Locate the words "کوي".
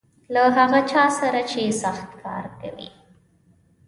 2.59-2.89